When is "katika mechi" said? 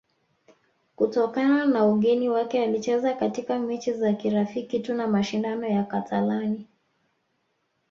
3.13-3.93